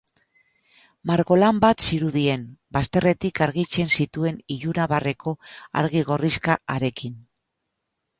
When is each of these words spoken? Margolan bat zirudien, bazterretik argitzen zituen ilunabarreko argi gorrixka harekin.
Margolan 1.09 1.57
bat 1.65 1.83
zirudien, 1.89 2.45
bazterretik 2.77 3.41
argitzen 3.47 3.91
zituen 3.97 4.39
ilunabarreko 4.55 5.35
argi 5.83 6.03
gorrixka 6.09 6.57
harekin. 6.77 7.15